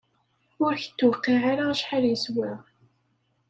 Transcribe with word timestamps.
Ur 0.63 0.73
k-tewqiε 0.81 1.39
ara 1.51 1.63
acḥal 1.73 2.03
yeswa! 2.07 2.51